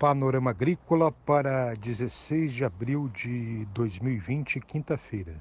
[0.00, 5.34] Panorama Agrícola para 16 de abril de 2020, quinta-feira.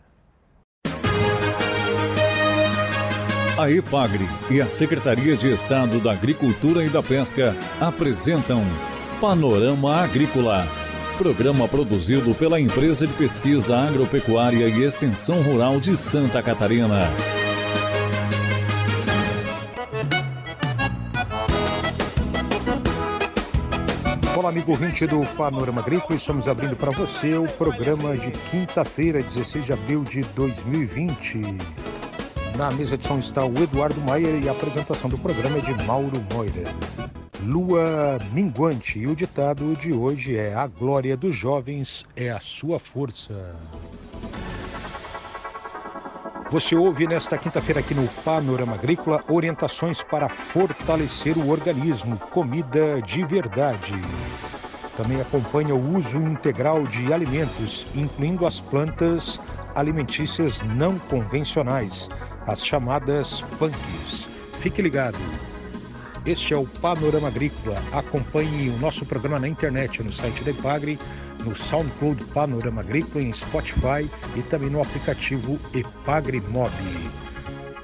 [3.58, 8.62] A EPAGRE e a Secretaria de Estado da Agricultura e da Pesca apresentam
[9.22, 10.68] Panorama Agrícola,
[11.18, 17.08] programa produzido pela Empresa de Pesquisa Agropecuária e Extensão Rural de Santa Catarina.
[24.50, 26.16] Amigo ouvinte do Panorama Agrícola.
[26.16, 31.40] Estamos abrindo para você o programa de quinta-feira, 16 de abril de 2020.
[32.58, 35.86] Na mesa de som está o Eduardo Maier e a apresentação do programa é de
[35.86, 36.64] Mauro Moira.
[37.46, 42.80] Lua minguante e o ditado de hoje é: A glória dos jovens é a sua
[42.80, 43.52] força.
[46.50, 53.24] Você ouve nesta quinta-feira aqui no Panorama Agrícola orientações para fortalecer o organismo, comida de
[53.24, 53.94] verdade.
[55.02, 59.40] Também acompanha o uso integral de alimentos, incluindo as plantas
[59.74, 62.10] alimentícias não convencionais,
[62.46, 64.28] as chamadas punks.
[64.60, 65.18] Fique ligado.
[66.26, 67.82] Este é o Panorama Agrícola.
[67.94, 71.00] Acompanhe o nosso programa na internet, no site da Ipagre
[71.46, 74.06] no SoundCloud Panorama Agrícola, em Spotify
[74.36, 76.74] e também no aplicativo Epagre Mob.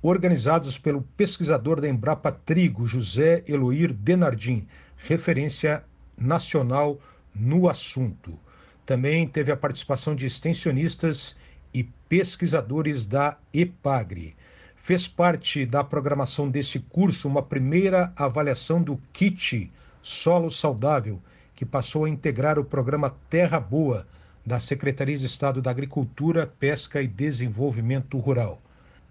[0.00, 4.66] organizados pelo pesquisador da Embrapa Trigo, José Eloir Denardim,
[4.96, 5.84] referência
[6.16, 7.00] nacional
[7.34, 8.38] no assunto.
[8.86, 11.36] Também teve a participação de extensionistas
[11.74, 14.36] e pesquisadores da EPAGRE.
[14.76, 19.70] Fez parte da programação desse curso uma primeira avaliação do kit
[20.00, 21.20] Solo Saudável,
[21.54, 24.06] que passou a integrar o programa Terra Boa
[24.46, 28.62] da Secretaria de Estado da Agricultura, Pesca e Desenvolvimento Rural.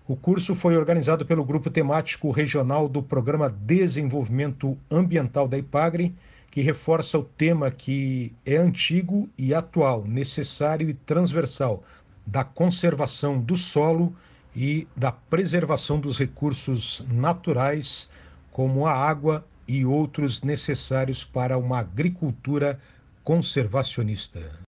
[0.09, 6.15] O curso foi organizado pelo Grupo Temático Regional do Programa Desenvolvimento Ambiental da IPAGRE,
[6.49, 11.83] que reforça o tema que é antigo e atual, necessário e transversal
[12.25, 14.15] da conservação do solo
[14.55, 18.09] e da preservação dos recursos naturais,
[18.49, 22.79] como a água e outros necessários para uma agricultura
[23.25, 24.66] conservacionista.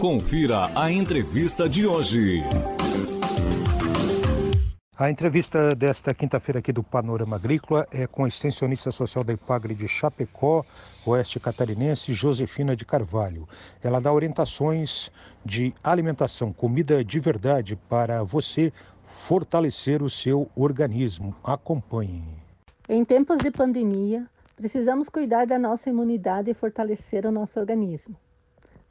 [0.00, 2.42] Confira a entrevista de hoje.
[4.96, 9.74] A entrevista desta quinta-feira aqui do Panorama Agrícola é com a extensionista social da Ipagre
[9.74, 10.64] de Chapecó,
[11.04, 13.46] Oeste Catarinense, Josefina de Carvalho.
[13.82, 15.12] Ela dá orientações
[15.44, 18.72] de alimentação, comida de verdade para você
[19.04, 21.36] fortalecer o seu organismo.
[21.44, 22.24] Acompanhe.
[22.88, 28.16] Em tempos de pandemia, precisamos cuidar da nossa imunidade e fortalecer o nosso organismo.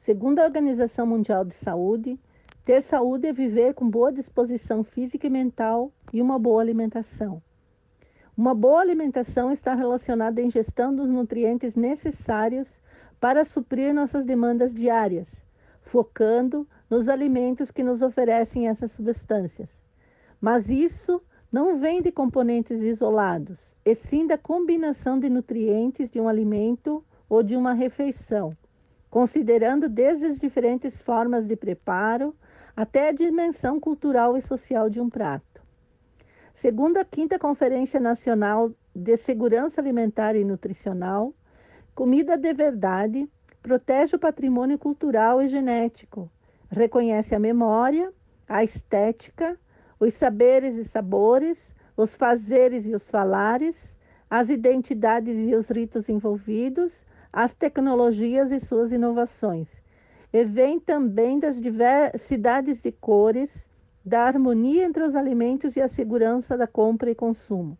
[0.00, 2.18] Segundo a Organização Mundial de Saúde,
[2.64, 7.42] ter saúde é viver com boa disposição física e mental e uma boa alimentação.
[8.34, 12.80] Uma boa alimentação está relacionada à ingestão dos nutrientes necessários
[13.20, 15.44] para suprir nossas demandas diárias,
[15.82, 19.82] focando nos alimentos que nos oferecem essas substâncias.
[20.40, 21.20] Mas isso
[21.52, 27.42] não vem de componentes isolados, e sim da combinação de nutrientes de um alimento ou
[27.42, 28.56] de uma refeição
[29.10, 32.34] considerando desde as diferentes formas de preparo
[32.76, 35.60] até a dimensão cultural e social de um prato.
[36.54, 41.34] Segundo a quinta Conferência Nacional de Segurança Alimentar e Nutricional,
[41.94, 43.28] comida de verdade
[43.62, 46.30] protege o patrimônio cultural e genético,
[46.70, 48.12] reconhece a memória,
[48.48, 49.58] a estética,
[49.98, 53.98] os saberes e sabores, os fazeres e os falares,
[54.30, 59.82] as identidades e os ritos envolvidos, as tecnologias e suas inovações.
[60.32, 63.66] E vem também das diversidades de cores,
[64.04, 67.76] da harmonia entre os alimentos e a segurança da compra e consumo.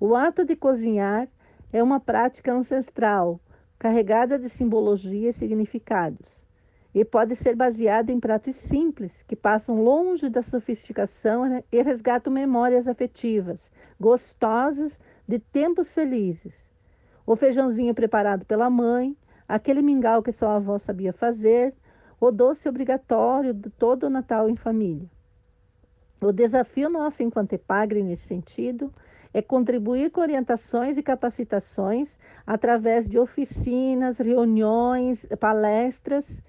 [0.00, 1.28] O ato de cozinhar
[1.72, 3.40] é uma prática ancestral,
[3.78, 6.48] carregada de simbologia e significados
[6.94, 12.88] e pode ser baseada em pratos simples, que passam longe da sofisticação e resgatam memórias
[12.88, 13.70] afetivas,
[14.00, 16.67] gostosas de tempos felizes.
[17.28, 19.14] O feijãozinho preparado pela mãe,
[19.46, 21.74] aquele mingau que sua avó sabia fazer,
[22.18, 25.06] o doce obrigatório de todo o Natal em família.
[26.22, 28.90] O desafio nosso enquanto EPAGRE nesse sentido
[29.34, 36.42] é contribuir com orientações e capacitações através de oficinas, reuniões, palestras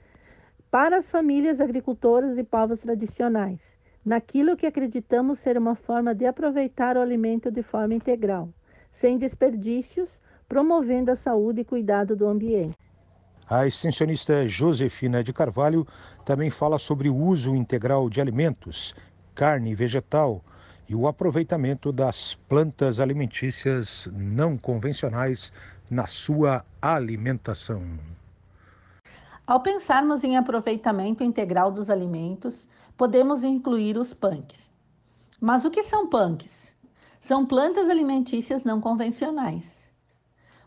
[0.72, 6.96] para as famílias agricultoras e povos tradicionais, naquilo que acreditamos ser uma forma de aproveitar
[6.96, 8.48] o alimento de forma integral,
[8.94, 12.76] sem desperdícios, promovendo a saúde e cuidado do ambiente.
[13.48, 15.88] A extensionista Josefina de Carvalho
[16.26, 18.96] também fala sobre o uso integral de alimentos,
[19.36, 20.44] carne e vegetal
[20.88, 25.54] e o aproveitamento das plantas alimentícias não convencionais
[25.90, 27.84] na sua alimentação.
[29.46, 32.68] Ao pensarmos em aproveitamento integral dos alimentos,
[32.98, 34.70] podemos incluir os punks.
[35.40, 36.74] Mas o que são punks?
[37.22, 39.79] São plantas alimentícias não convencionais.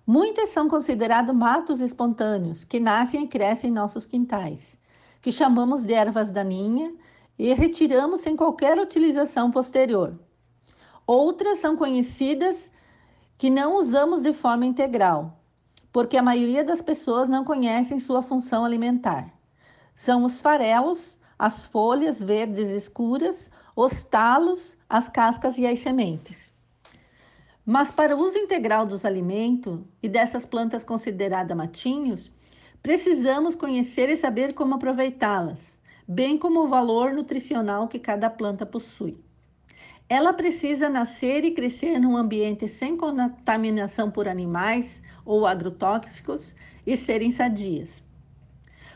[0.07, 4.77] Muitas são considerados matos espontâneos que nascem e crescem em nossos quintais,
[5.21, 6.93] que chamamos de ervas daninhas
[7.39, 10.19] e retiramos sem qualquer utilização posterior.
[11.07, 12.71] Outras são conhecidas
[13.39, 15.41] que não usamos de forma integral,
[15.93, 19.33] porque a maioria das pessoas não conhecem sua função alimentar.
[19.95, 26.53] São os farelos, as folhas verdes escuras, os talos, as cascas e as sementes.
[27.65, 32.33] Mas para o uso integral dos alimentos e dessas plantas consideradas matinhos,
[32.83, 39.17] precisamos conhecer e saber como aproveitá-las, bem como o valor nutricional que cada planta possui.
[40.09, 47.31] Ela precisa nascer e crescer num ambiente sem contaminação por animais ou agrotóxicos e serem
[47.31, 48.03] sadias.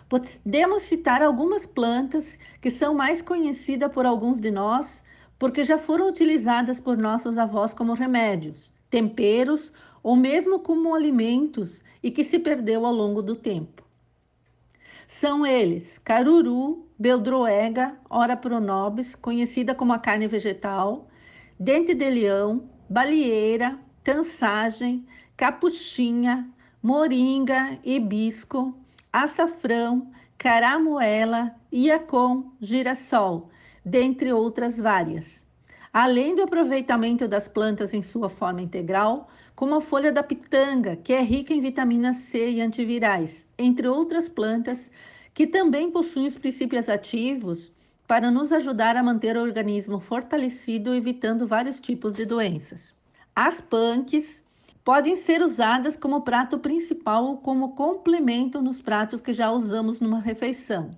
[0.09, 5.03] Podemos citar algumas plantas que são mais conhecidas por alguns de nós
[5.39, 9.73] porque já foram utilizadas por nossos avós como remédios, temperos
[10.03, 13.83] ou mesmo como alimentos e que se perdeu ao longo do tempo.
[15.09, 21.09] São eles caruru, beldroega, ora pronobis, conhecida como a carne vegetal,
[21.59, 25.07] dente de leão, balieira, tansagem,
[25.37, 26.49] capuchinha,
[26.83, 28.75] moringa, hibisco,
[29.13, 33.51] açafrão, caramuela, iacom, girassol,
[33.87, 35.41] dentre outras várias.
[35.93, 41.13] Além do aproveitamento das plantas em sua forma integral, como a folha da pitanga, que
[41.13, 44.91] é rica em vitamina C e antivirais, entre outras plantas
[45.33, 47.73] que também possuem os princípios ativos
[48.09, 52.93] para nos ajudar a manter o organismo fortalecido, evitando vários tipos de doenças.
[53.37, 54.43] As punks
[54.85, 60.21] podem ser usadas como prato principal ou como complemento nos pratos que já usamos numa
[60.21, 60.97] refeição,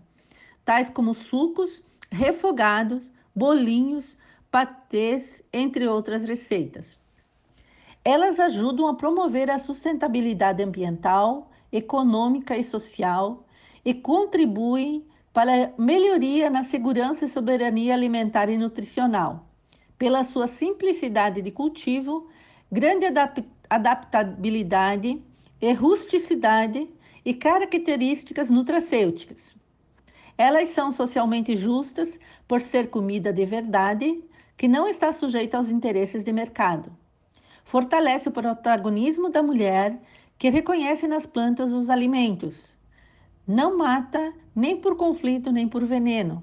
[0.64, 4.16] tais como sucos, refogados, bolinhos,
[4.50, 6.98] patês, entre outras receitas.
[8.04, 13.44] Elas ajudam a promover a sustentabilidade ambiental, econômica e social
[13.84, 19.46] e contribuem para a melhoria na segurança e soberania alimentar e nutricional,
[19.98, 22.28] pela sua simplicidade de cultivo,
[22.72, 23.04] grande
[23.68, 25.22] adaptabilidade
[25.60, 26.88] e rusticidade
[27.24, 29.57] e características nutracêuticas.
[30.38, 34.23] Elas são socialmente justas por ser comida de verdade,
[34.57, 36.97] que não está sujeita aos interesses de mercado.
[37.64, 40.00] Fortalece o protagonismo da mulher,
[40.38, 42.75] que reconhece nas plantas os alimentos,
[43.49, 46.42] não mata nem por conflito nem por veneno.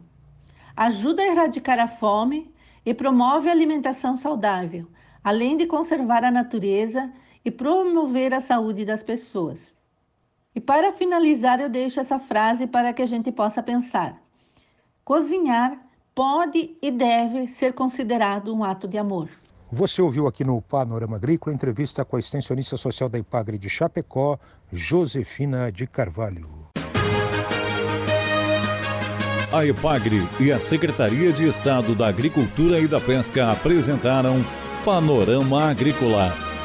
[0.76, 2.52] Ajuda a erradicar a fome
[2.84, 4.88] e promove a alimentação saudável,
[5.24, 7.14] além de conservar a natureza
[7.46, 9.75] e promover a saúde das pessoas.
[10.56, 14.18] E para finalizar, eu deixo essa frase para que a gente possa pensar:
[15.04, 15.78] cozinhar
[16.16, 19.30] pode e deve ser considerado um ato de amor.
[19.70, 24.40] Você ouviu aqui no Panorama Agrícola entrevista com a extensionista social da Ipagre de Chapecó,
[24.72, 26.48] Josefina de Carvalho.
[29.52, 34.36] A EPAGRE e a Secretaria de Estado da Agricultura e da Pesca apresentaram
[34.84, 36.34] Panorama Agrícola,